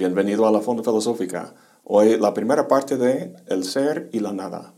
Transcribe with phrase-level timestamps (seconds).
[0.00, 1.54] bienvenido a la Fonda Filosófica.
[1.84, 4.72] Hoy la primera parte de El ser y la nada.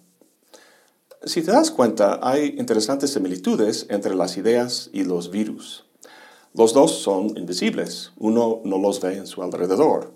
[1.22, 5.86] Si te das cuenta, hay interesantes similitudes entre las ideas y los virus.
[6.54, 10.12] Los dos son invisibles, uno no los ve en su alrededor.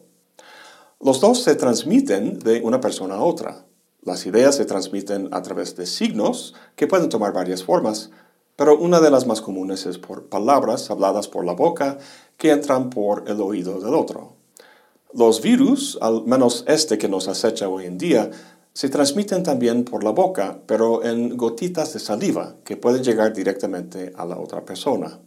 [0.98, 3.64] Los dos se transmiten de una persona a otra.
[4.02, 8.11] Las ideas se transmiten a través de signos que pueden tomar varias formas,
[8.57, 11.99] pero una de las más comunes es por palabras habladas por la boca
[12.36, 14.36] que entran por el oído del otro.
[15.16, 18.30] Los virus, al menos este que nos acecha hoy en día,
[18.74, 24.12] se transmiten también por la boca, pero en gotitas de saliva que pueden llegar directamente
[24.14, 25.18] a la otra persona.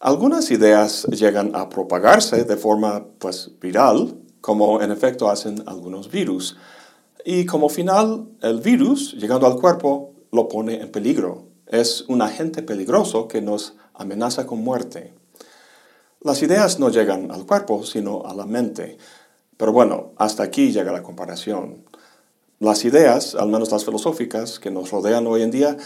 [0.00, 6.56] Algunas ideas llegan a propagarse de forma pues viral, como en efecto hacen algunos virus,
[7.24, 11.44] y como final el virus, llegando al cuerpo, lo pone en peligro.
[11.68, 15.14] Es un agente peligroso que nos amenaza con muerte.
[16.24, 18.96] Las ideas no llegan al cuerpo, sino a la mente.
[19.58, 21.84] Pero bueno, hasta aquí llega la comparación.
[22.60, 25.76] Las ideas, al menos las filosóficas que nos rodean hoy en día,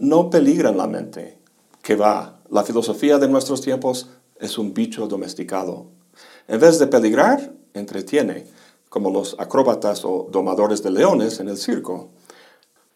[0.00, 1.38] no peligran la mente.
[1.82, 4.08] Que va, la filosofía de nuestros tiempos
[4.40, 5.88] es un bicho domesticado.
[6.48, 8.46] En vez de peligrar, entretiene,
[8.88, 12.08] como los acróbatas o domadores de leones en el circo.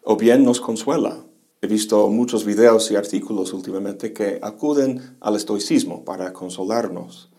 [0.01, 1.19] O bien nos consuela.
[1.59, 7.29] He visto muchos videos y artículos últimamente que acuden al estoicismo para consolarnos.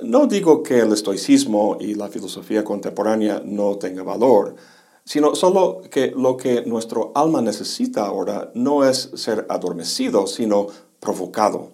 [0.00, 4.56] No digo que el estoicismo y la filosofía contemporánea no tenga valor,
[5.04, 10.66] sino solo que lo que nuestro alma necesita ahora no es ser adormecido, sino
[10.98, 11.70] provocado.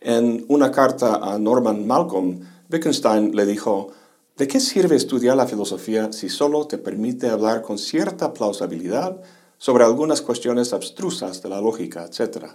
[0.00, 3.88] En una carta a Norman Malcolm, Wittgenstein le dijo,
[4.36, 9.18] ¿de qué sirve estudiar la filosofía si solo te permite hablar con cierta plausibilidad
[9.58, 12.46] sobre algunas cuestiones abstrusas de la lógica, etc.?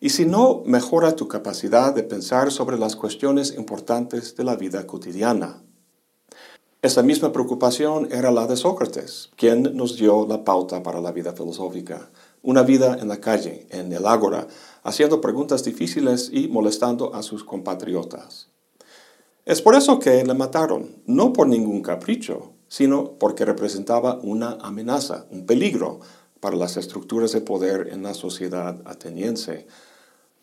[0.00, 4.86] Y si no mejora tu capacidad de pensar sobre las cuestiones importantes de la vida
[4.86, 5.62] cotidiana.
[6.82, 11.32] Esa misma preocupación era la de Sócrates, quien nos dio la pauta para la vida
[11.32, 12.10] filosófica.
[12.42, 14.46] Una vida en la calle, en el ágora,
[14.82, 18.48] haciendo preguntas difíciles y molestando a sus compatriotas.
[19.46, 25.26] Es por eso que le mataron, no por ningún capricho, sino porque representaba una amenaza,
[25.30, 26.00] un peligro
[26.44, 29.66] para las estructuras de poder en la sociedad ateniense.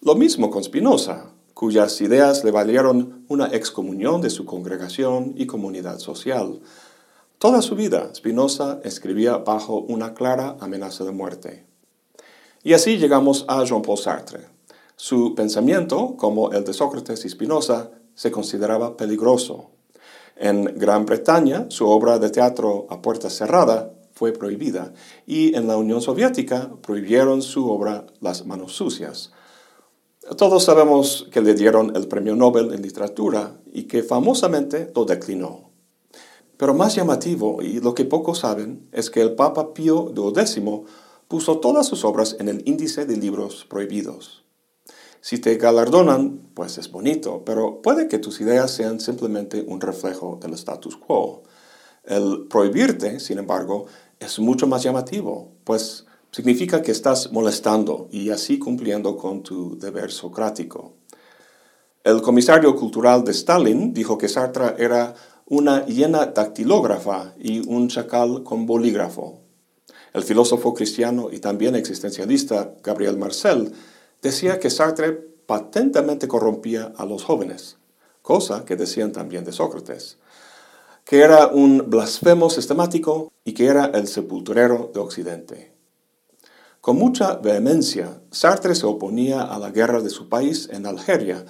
[0.01, 6.00] Lo mismo con Spinoza, cuyas ideas le valieron una excomunión de su congregación y comunidad
[6.00, 6.59] social.
[7.38, 11.67] Toda su vida, Spinoza escribía bajo una clara amenaza de muerte.
[12.63, 14.47] Y así llegamos a Jean-Paul Sartre.
[14.95, 19.69] Su pensamiento, como el de Sócrates y Spinoza, se consideraba peligroso.
[20.35, 24.93] En Gran Bretaña, su obra de teatro a puerta cerrada fue prohibida
[25.25, 29.31] y en la Unión Soviética prohibieron su obra Las manos sucias.
[30.37, 35.71] Todos sabemos que le dieron el premio Nobel en literatura y que famosamente lo declinó.
[36.55, 40.83] Pero más llamativo, y lo que pocos saben, es que el Papa Pío XII
[41.27, 44.45] puso todas sus obras en el índice de libros prohibidos.
[45.19, 50.38] Si te galardonan, pues es bonito, pero puede que tus ideas sean simplemente un reflejo
[50.39, 51.41] del status quo.
[52.03, 53.85] El prohibirte, sin embargo,
[54.21, 60.11] es mucho más llamativo, pues significa que estás molestando y así cumpliendo con tu deber
[60.11, 60.93] socrático.
[62.03, 65.15] El comisario cultural de Stalin dijo que Sartre era
[65.47, 69.39] una hiena dactilógrafa y un chacal con bolígrafo.
[70.13, 73.73] El filósofo cristiano y también existencialista Gabriel Marcel
[74.21, 75.13] decía que Sartre
[75.47, 77.77] patentemente corrompía a los jóvenes,
[78.21, 80.17] cosa que decían también de Sócrates,
[81.06, 85.73] que era un blasfemo sistemático y que era el sepulturero de Occidente.
[86.81, 91.45] Con mucha vehemencia, Sartre se oponía a la guerra de su país en Algeria,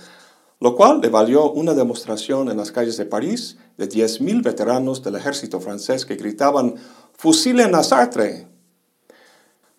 [0.59, 5.16] lo cual le valió una demostración en las calles de París de 10.000 veteranos del
[5.16, 6.75] ejército francés que gritaban
[7.13, 8.48] ¡Fusilen a Sartre!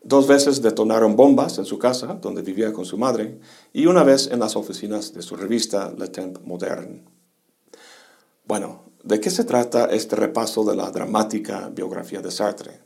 [0.05, 3.39] Dos veces detonaron bombas en su casa, donde vivía con su madre,
[3.73, 7.05] y una vez en las oficinas de su revista Le Temps Moderne.
[8.45, 12.81] Bueno, ¿de qué se trata este repaso de la dramática biografía de Sartre?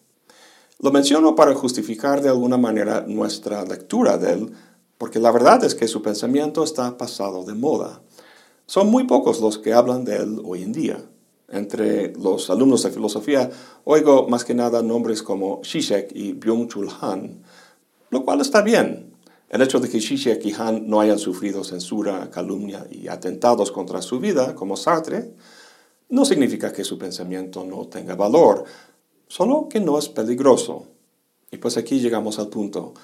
[0.79, 4.53] Lo menciono para justificar de alguna manera nuestra lectura de él,
[4.99, 8.03] porque la verdad es que su pensamiento está pasado de moda.
[8.67, 11.03] Son muy pocos los que hablan de él hoy en día.
[11.49, 13.51] Entre los alumnos de filosofía
[13.85, 17.43] oigo más que nada nombres como Zizek y Byung-Chul Han,
[18.11, 19.15] lo cual está bien.
[19.49, 24.03] El hecho de que Zizek y Han no hayan sufrido censura, calumnia y atentados contra
[24.03, 25.35] su vida, como Sartre,
[26.08, 28.64] no significa que su pensamiento no tenga valor,
[29.29, 30.87] solo que no es peligroso.
[31.50, 32.94] Y pues aquí llegamos al punto.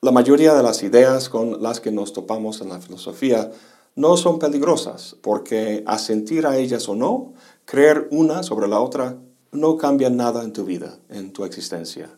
[0.00, 3.50] La mayoría de las ideas con las que nos topamos en la filosofía
[3.96, 7.34] no son peligrosas, porque asentir a ellas o no,
[7.64, 9.18] creer una sobre la otra,
[9.52, 12.10] no cambia nada en tu vida, en tu existencia.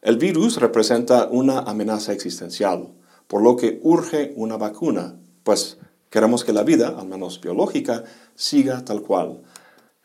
[0.00, 2.88] El virus representa una amenaza existencial,
[3.26, 5.78] por lo que urge una vacuna, pues
[6.10, 9.42] queremos que la vida, al menos biológica, siga tal cual.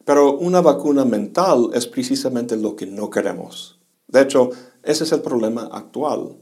[0.05, 3.79] Pero una vacuna mental es precisamente lo que no queremos.
[4.07, 4.49] De hecho,
[4.83, 6.37] ese es el problema actual.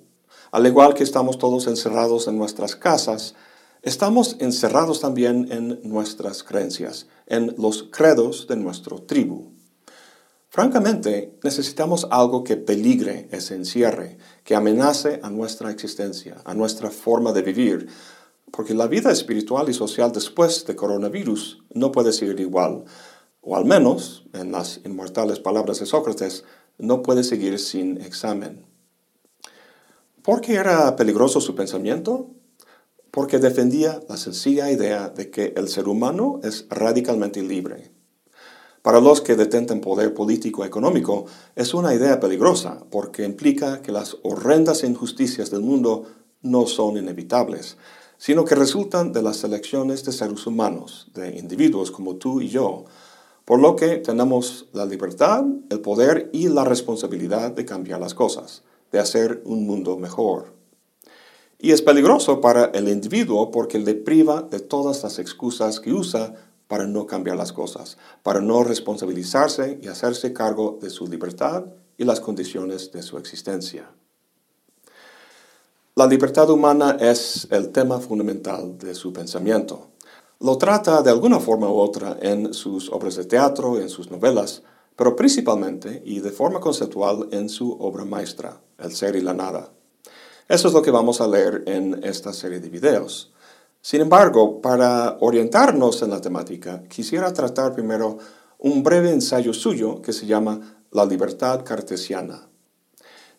[0.52, 3.36] Al igual que estamos todos encerrados en nuestras casas,
[3.82, 9.52] estamos encerrados también en nuestras creencias, en los credos de nuestro tribu.
[10.50, 17.32] Francamente, necesitamos algo que peligre ese encierre, que amenace a nuestra existencia, a nuestra forma
[17.32, 17.88] de vivir,
[18.52, 22.84] porque la vida espiritual y social después de coronavirus no puede seguir igual,
[23.42, 26.44] o al menos, en las inmortales palabras de Sócrates,
[26.78, 28.66] no puede seguir sin examen.
[30.22, 32.30] ¿Por qué era peligroso su pensamiento?
[33.10, 37.92] Porque defendía la sencilla idea de que el ser humano es radicalmente libre
[38.82, 41.26] para los que detentan poder político económico,
[41.56, 46.08] es una idea peligrosa porque implica que las horrendas injusticias del mundo
[46.42, 47.78] no son inevitables,
[48.22, 52.86] sino que resultan de las elecciones de seres humanos, de individuos como tú y yo,
[53.46, 58.62] por lo que tenemos la libertad, el poder y la responsabilidad de cambiar las cosas,
[58.92, 60.54] de hacer un mundo mejor.
[61.58, 66.36] Y es peligroso para el individuo porque le priva de todas las excusas que usa
[66.68, 71.66] para no cambiar las cosas, para no responsabilizarse y hacerse cargo de su libertad
[71.98, 73.90] y las condiciones de su existencia.
[75.94, 79.90] La libertad humana es el tema fundamental de su pensamiento.
[80.40, 84.64] Lo trata de alguna forma u otra en sus obras de teatro, en sus novelas,
[84.96, 89.70] pero principalmente y de forma conceptual en su obra maestra, El ser y la nada.
[90.48, 93.34] Eso es lo que vamos a leer en esta serie de videos.
[93.82, 98.18] Sin embargo, para orientarnos en la temática, quisiera tratar primero
[98.60, 102.51] un breve ensayo suyo que se llama La libertad cartesiana.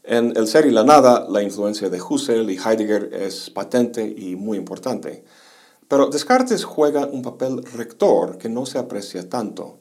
[0.04, 4.36] En El ser y la nada, la influencia de Husserl y Heidegger es patente y
[4.36, 5.24] muy importante.
[5.88, 9.78] Pero Descartes juega un papel rector que no se aprecia tanto.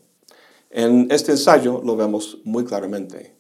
[0.70, 3.36] En este ensayo lo vemos muy claramente.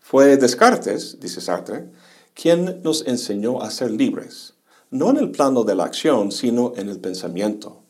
[0.00, 1.90] Fue Descartes, dice Sartre,
[2.34, 4.54] quien nos enseñó a ser libres
[4.94, 7.82] no en el plano de la acción, sino en el pensamiento.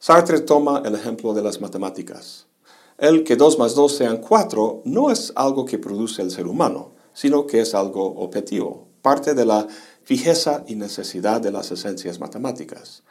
[0.00, 2.46] Sartre toma el ejemplo de las matemáticas.
[2.98, 6.90] El que 2 más 2 sean 4 no es algo que produce el ser humano,
[7.18, 9.66] sino que es algo objetivo, parte de la
[10.04, 13.02] fijeza y necesidad de las esencias matemáticas.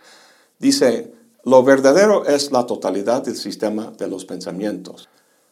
[0.60, 1.14] Dice,
[1.44, 5.10] lo verdadero es la totalidad del sistema de los pensamientos.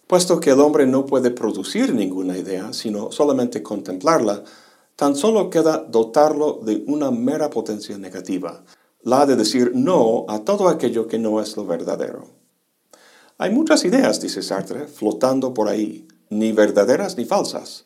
[0.07, 4.43] Puesto que el hombre no puede producir ninguna idea, sino solamente contemplarla,
[4.95, 8.63] Tan solo queda dotarlo de una mera potencia negativa,
[9.01, 12.27] la de decir no a todo aquello que no es lo verdadero.
[13.37, 17.85] Hay muchas ideas, dice Sartre, flotando por ahí, ni verdaderas ni falsas.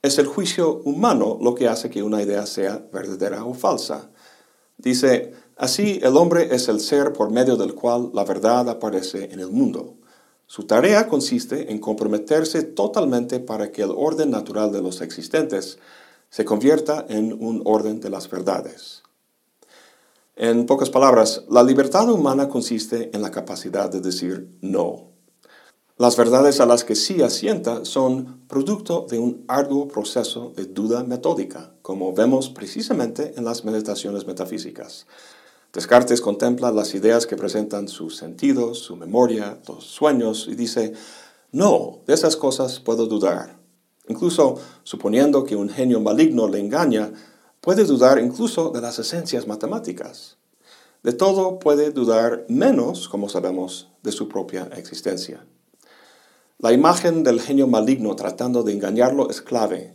[0.00, 4.10] Es el juicio humano lo que hace que una idea sea verdadera o falsa.
[4.76, 9.40] Dice, así el hombre es el ser por medio del cual la verdad aparece en
[9.40, 9.96] el mundo.
[10.46, 15.78] Su tarea consiste en comprometerse totalmente para que el orden natural de los existentes
[16.30, 19.02] se convierta en un orden de las verdades.
[20.36, 25.08] En pocas palabras, la libertad humana consiste en la capacidad de decir no.
[25.96, 31.04] Las verdades a las que sí asienta son producto de un arduo proceso de duda
[31.04, 35.06] metódica, como vemos precisamente en las meditaciones metafísicas.
[35.72, 40.94] Descartes contempla las ideas que presentan sus sentidos, su memoria, los sueños y dice,
[41.52, 43.58] no, de esas cosas puedo dudar.
[44.08, 47.12] Incluso suponiendo que un genio maligno le engaña,
[47.60, 50.38] puede dudar incluso de las esencias matemáticas.
[51.02, 55.44] De todo puede dudar menos, como sabemos, de su propia existencia.
[56.60, 59.94] La imagen del genio maligno tratando de engañarlo es clave.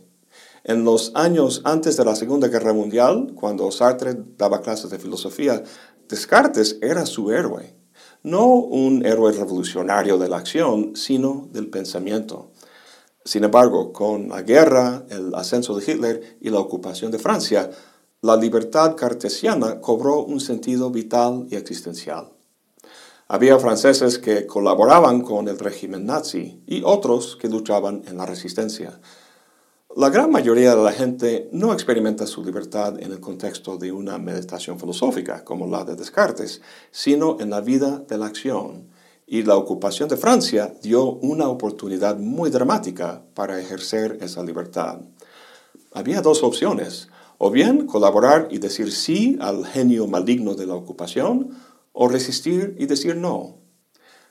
[0.64, 5.62] En los años antes de la Segunda Guerra Mundial, cuando Sartre daba clases de filosofía,
[6.08, 7.76] Descartes era su héroe.
[8.22, 12.52] No un héroe revolucionario de la acción, sino del pensamiento.
[13.26, 17.68] Sin embargo, con la guerra, el ascenso de Hitler y la ocupación de Francia,
[18.22, 22.33] la libertad cartesiana cobró un sentido vital y existencial.
[23.26, 29.00] Había franceses que colaboraban con el régimen nazi y otros que luchaban en la resistencia.
[29.96, 34.18] La gran mayoría de la gente no experimenta su libertad en el contexto de una
[34.18, 38.88] meditación filosófica como la de Descartes, sino en la vida de la acción,
[39.26, 44.98] y la ocupación de Francia dio una oportunidad muy dramática para ejercer esa libertad.
[45.92, 51.56] Había dos opciones, o bien colaborar y decir sí al genio maligno de la ocupación,
[51.94, 53.64] o resistir y decir no.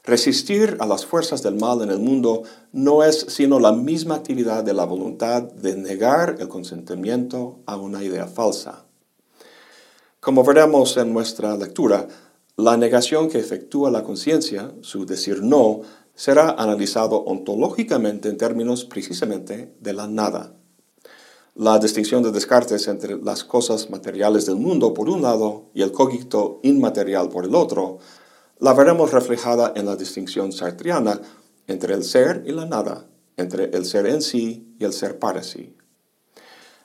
[0.03, 2.43] Resistir a las fuerzas del mal en el mundo
[2.73, 8.03] no es sino la misma actividad de la voluntad de negar el consentimiento a una
[8.03, 8.85] idea falsa.
[10.19, 12.07] Como veremos en nuestra lectura,
[12.57, 15.81] la negación que efectúa la conciencia, su decir no,
[16.15, 20.53] será analizado ontológicamente en términos precisamente de la nada.
[21.55, 25.91] La distinción de Descartes entre las cosas materiales del mundo por un lado y el
[25.91, 27.99] cogito inmaterial por el otro
[28.57, 31.21] la veremos reflejada en la distinción sartriana
[31.67, 33.05] entre el ser y la nada,
[33.37, 35.75] entre el ser en sí y el ser para sí.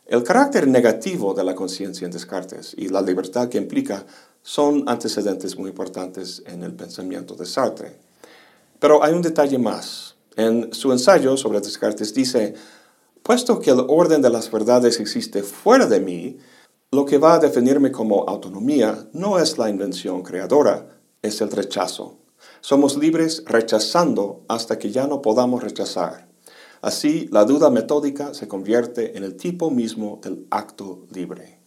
[0.05, 4.05] El carácter negativo de la conciencia en Descartes y la libertad que implica
[4.43, 7.97] son antecedentes muy importantes en el pensamiento de Sartre.
[8.79, 10.15] Pero hay un detalle más.
[10.37, 12.55] En su ensayo sobre Descartes dice,
[13.29, 16.39] puesto que el orden de las verdades existe fuera de mí,
[16.91, 22.17] lo que va a definirme como autonomía no es la invención creadora, es el rechazo.
[22.63, 26.27] Somos libres rechazando hasta que ya no podamos rechazar.
[26.81, 31.61] Así, la duda metódica se convierte en el tipo mismo del acto libre.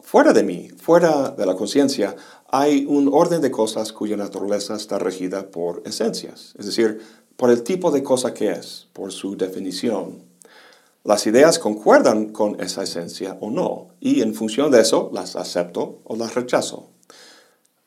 [0.00, 2.16] Fuera de mí, fuera de la conciencia,
[2.48, 6.98] hay un orden de cosas cuya naturaleza está regida por esencias, es decir,
[7.36, 10.29] por el tipo de cosa que es, por su definición.
[11.02, 16.00] Las ideas concuerdan con esa esencia o no, y en función de eso las acepto
[16.04, 16.90] o las rechazo.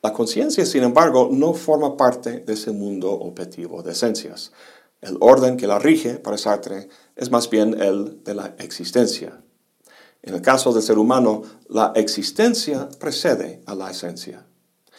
[0.01, 4.51] La conciencia, sin embargo, no forma parte de ese mundo objetivo de esencias.
[4.99, 9.41] El orden que la rige, para Sartre, es más bien el de la existencia.
[10.23, 14.45] En el caso del ser humano, la existencia precede a la esencia.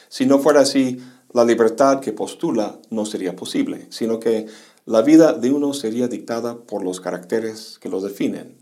[0.09, 0.99] Si no fuera así,
[1.33, 4.47] la libertad que postula no sería posible, sino que
[4.87, 8.59] la vida de uno sería dictada por los caracteres que lo definen.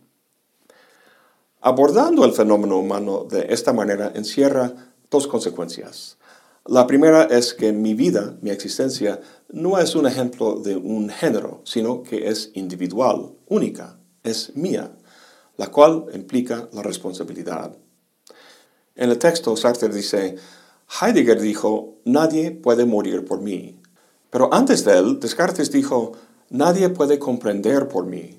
[1.60, 6.18] Abordando el fenómeno humano de esta manera encierra dos consecuencias.
[6.64, 11.60] La primera es que mi vida, mi existencia, no es un ejemplo de un género,
[11.64, 14.92] sino que es individual, única, es mía,
[15.56, 17.76] la cual implica la responsabilidad.
[18.94, 20.36] En el texto Sartre dice,
[21.00, 23.81] Heidegger dijo, nadie puede morir por mí.
[24.32, 26.12] Pero antes de él, Descartes dijo,
[26.48, 28.38] nadie puede comprender por mí.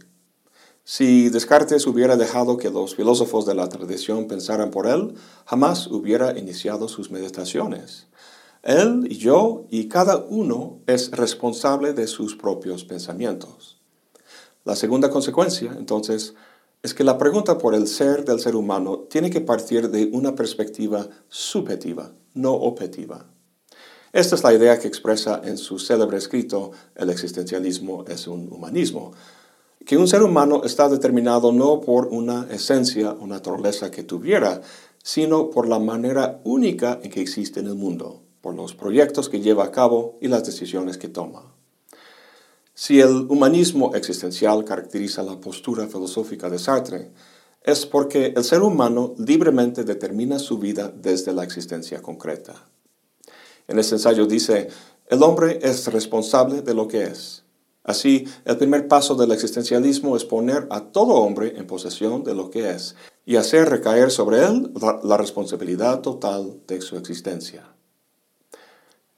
[0.83, 5.13] Si Descartes hubiera dejado que los filósofos de la tradición pensaran por él,
[5.45, 8.07] jamás hubiera iniciado sus meditaciones.
[8.63, 13.79] Él y yo y cada uno es responsable de sus propios pensamientos.
[14.65, 16.33] La segunda consecuencia, entonces,
[16.81, 20.33] es que la pregunta por el ser del ser humano tiene que partir de una
[20.33, 23.27] perspectiva subjetiva, no objetiva.
[24.13, 29.11] Esta es la idea que expresa en su célebre escrito El existencialismo es un humanismo,
[29.87, 34.61] que un ser humano está determinado no por una esencia o naturaleza que tuviera,
[35.01, 39.41] sino por la manera única en que existe en el mundo, por los proyectos que
[39.41, 41.51] lleva a cabo y las decisiones que toma.
[42.75, 47.11] Si el humanismo existencial caracteriza la postura filosófica de Sartre,
[47.63, 52.67] es porque el ser humano libremente determina su vida desde la existencia concreta.
[53.67, 54.69] En ese ensayo dice,
[55.07, 57.43] el hombre es responsable de lo que es,
[57.83, 62.49] Así, el primer paso del existencialismo es poner a todo hombre en posesión de lo
[62.49, 64.71] que es y hacer recaer sobre él
[65.03, 67.67] la, responsabilidad total de su existencia.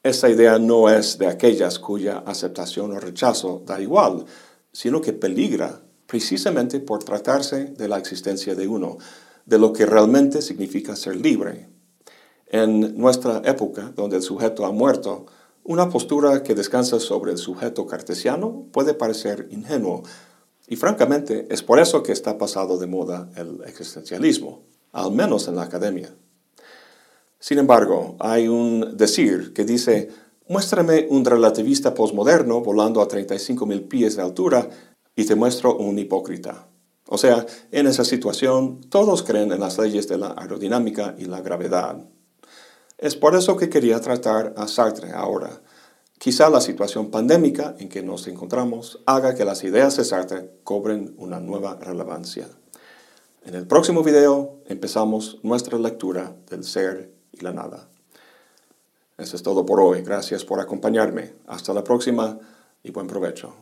[0.02, 4.26] Esta idea no es de aquellas cuya aceptación o rechazo da igual,
[4.72, 8.98] sino que peligra precisamente por tratarse de la existencia de uno,
[9.46, 11.70] de lo que realmente significa ser libre.
[12.56, 15.26] En nuestra época, donde el sujeto ha muerto,
[15.66, 20.04] una postura que descansa sobre el sujeto cartesiano puede parecer ingenuo,
[20.70, 25.58] y francamente es por eso que está pasado de moda el existencialismo, al menos en
[25.58, 26.16] la academia.
[27.40, 30.08] Sin embargo, hay un decir que dice,
[30.48, 34.70] muéstrame un relativista posmoderno volando a 35.000 pies de altura
[35.14, 36.70] y te muestro un hipócrita.
[37.10, 41.42] O sea, en esa situación todos creen en las leyes de la aerodinámica y la
[41.42, 42.15] gravedad.
[43.06, 45.62] Es por eso que quería tratar a Sartre ahora.
[46.18, 51.14] Quizá la situación pandémica en que nos encontramos haga que las ideas de Sartre cobren
[51.20, 52.48] una nueva relevancia.
[53.46, 57.88] En el próximo video empezamos nuestra lectura del ser y la nada.
[59.20, 60.02] Eso es todo por hoy.
[60.02, 61.36] Gracias por acompañarme.
[61.46, 62.40] Hasta la próxima
[62.82, 63.54] y buen provecho.